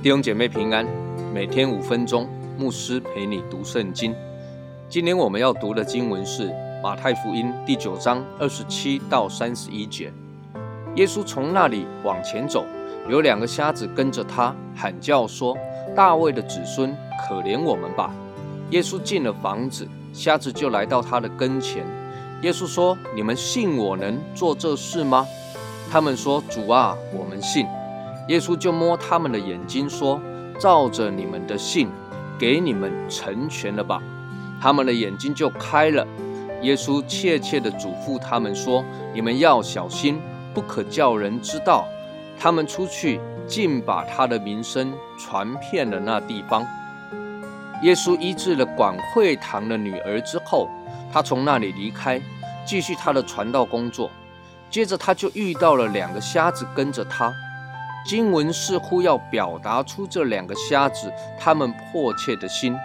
[0.00, 0.86] 弟兄姐妹平安，
[1.34, 2.26] 每天五分钟，
[2.56, 4.14] 牧师陪你读圣经。
[4.88, 6.50] 今天我们要读的经文是
[6.82, 10.10] 马太福音第九章二十七到三十一节。
[10.94, 12.64] 耶稣从那里往前走，
[13.08, 15.56] 有两个瞎子跟着他，喊叫说
[15.96, 16.94] ：“大卫的子孙，
[17.26, 18.12] 可怜我们吧！”
[18.70, 21.86] 耶稣进了房子，瞎子就来到他的跟前。
[22.42, 25.26] 耶稣说：“你们信我能做这事吗？”
[25.90, 27.66] 他们说：“主啊，我们信。”
[28.28, 30.20] 耶稣就摸他们的眼睛，说
[30.60, 31.88] ：“照着你们的信，
[32.38, 34.02] 给你们成全了吧。”
[34.60, 36.06] 他们的眼睛就开了。
[36.60, 40.20] 耶稣切切地嘱咐他们说：“你们要小心，
[40.52, 41.86] 不可叫人知道。”
[42.40, 46.66] 他们出去，竟把他的名声传遍了那地方。
[47.82, 50.68] 耶稣医治了管会堂的女儿之后，
[51.12, 52.20] 他从那里离开，
[52.64, 54.10] 继续他的传道工作。
[54.70, 57.32] 接着，他就遇到了两个瞎子跟着他。
[58.06, 62.76] 经文似乎要表达出这两个瞎子他们迫切的心，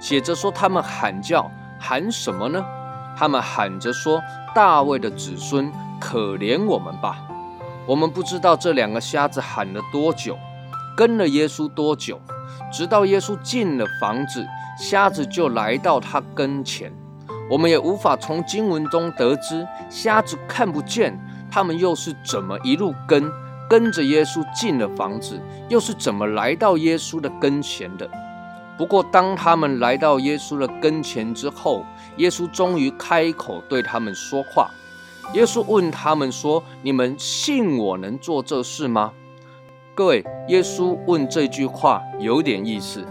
[0.00, 2.64] 写着说他们喊叫，喊什么呢？
[3.16, 4.20] 他们喊着说
[4.54, 7.18] ：“大卫的子孙，可怜我们吧！”
[7.86, 10.38] 我们不知道这两个瞎子喊了多久，
[10.96, 12.20] 跟了耶稣多久，
[12.72, 14.46] 直到耶稣进了房子，
[14.78, 16.92] 瞎子就来到他跟前。
[17.50, 21.18] 我们也无法从经文中得知瞎子看不见，
[21.50, 23.30] 他们又是怎么一路跟。
[23.68, 28.06] 跟着耶稣进了房子，又是怎么来到耶稣的跟前的？
[28.76, 31.84] 不过，当他们来到耶稣的跟前之后，
[32.18, 34.70] 耶稣终于开口对他们说话。
[35.34, 39.12] 耶稣问他们说：“你们信我能做这事吗？”
[39.94, 43.04] 各位，耶稣问这句话有点意思。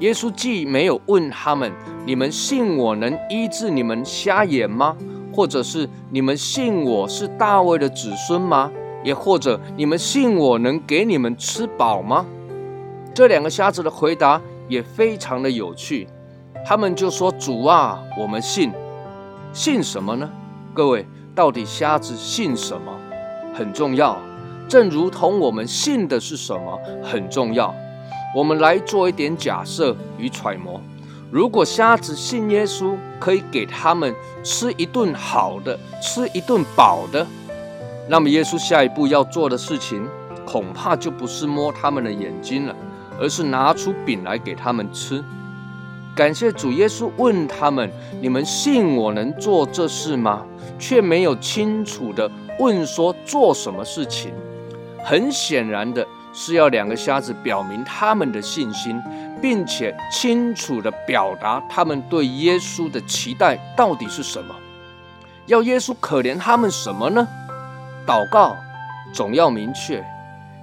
[0.00, 1.72] 耶稣既没有问他们
[2.04, 4.96] ：“你们信我能医治你们瞎眼吗？”
[5.32, 8.70] 或者是“你们信我是大卫的子孙吗？”
[9.04, 12.24] 也或者你们信我能给你们吃饱吗？
[13.12, 16.06] 这两个瞎子的回答也非常的有趣，
[16.64, 18.72] 他们就说：“主啊，我们信。
[19.52, 20.30] 信什么呢？
[20.72, 21.04] 各位，
[21.34, 22.92] 到底瞎子信什么
[23.54, 24.18] 很重要？
[24.68, 27.74] 正如同我们信的是什么很重要。
[28.34, 30.80] 我们来做一点假设与揣摩：
[31.30, 37.26] 如果瞎子信耶稣，可以给他们吃一顿好的，吃一顿饱的。
[38.08, 40.06] 那么，耶稣下一步要做的事情，
[40.46, 42.74] 恐怕就不是摸他们的眼睛了，
[43.18, 45.22] 而是拿出饼来给他们吃。
[46.14, 47.90] 感谢主，耶稣问他们
[48.20, 50.44] ：“你们信我能做这事吗？”
[50.78, 54.32] 却没有清楚的问说做什么事情。
[55.02, 59.00] 很显然的是，要两个瞎子表明他们的信心，
[59.40, 64.54] 并且清楚的表达他们对耶稣的期待到底是什么。
[65.46, 67.26] 要耶稣可怜他们什么呢？
[68.06, 68.54] 祷告
[69.14, 70.04] 总要明确，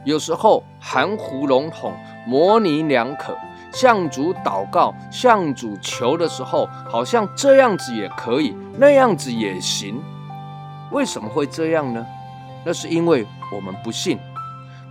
[0.03, 1.93] 有时候含糊笼统、
[2.27, 3.35] 模棱两可。
[3.71, 10.01] 向主祷告、向主求的时候，好像这样子也可以，那样子也行。
[10.91, 12.05] 为什么会这样呢？
[12.65, 13.25] 那是因为
[13.55, 14.19] 我们不信，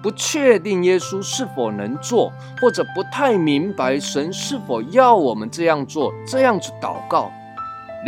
[0.03, 7.31] 不确定耶稣是否能做，或者不太明白神是否要我们这样做、这样子祷告。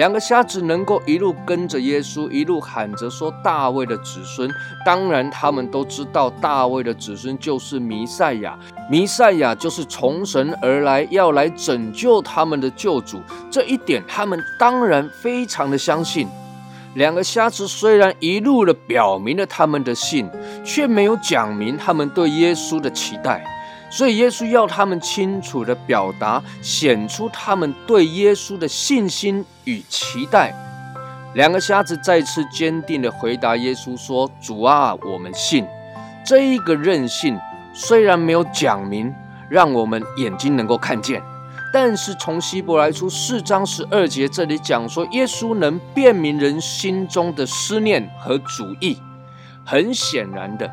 [0.00, 4.50] 两个瞎子能够一路跟着耶稣，一路喊着说：“大卫的子孙。”
[4.82, 8.58] 当然，他们都知道大卫的子孙就是弥赛亚，
[8.90, 13.20] 弥赛亚就是从神而来，要来拯救他们的救主。
[13.50, 16.26] 这一点，他们当然非常的相信。
[16.94, 20.26] 两个瞎子虽然一路的表明了他们的信，
[20.64, 23.44] 却没有讲明他们对耶稣的期待。
[23.90, 30.54] 所以，耶稣要他们清楚的表达，显出他们对耶稣的信心与期待。
[31.34, 35.66] 两个瞎子再次坚定的回答耶稣说：“主啊，我们信。”
[36.24, 37.38] 这一个任性
[37.74, 39.12] 虽然没有讲明，
[39.48, 41.20] 让我们眼睛能够看见，
[41.72, 48.98] 但是从希伯来书四章十二节这里讲说，耶稣能辨明人心中的思念和主意。
[49.64, 50.70] 很显然的。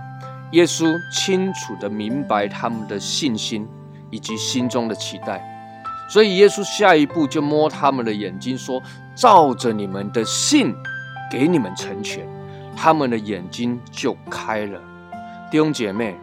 [0.51, 3.67] 耶稣清楚地明白他们的信心
[4.09, 5.43] 以及心中的期待，
[6.09, 8.81] 所以耶稣下一步就摸他们的眼睛，说
[9.13, 10.73] ：“照着你们的信，
[11.29, 12.25] 给你们成全。”
[12.77, 14.79] 他们的眼睛就开了。
[15.51, 16.15] 弟兄姐妹，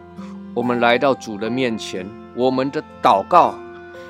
[0.53, 3.53] 我们来到主的面前，我们的祷告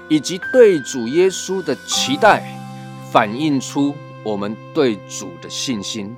[0.07, 2.43] 以及对主耶稣的期待，
[3.11, 6.15] 反映出我们对主的信心。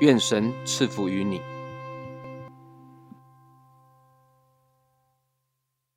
[0.00, 1.40] 愿神赐福于你。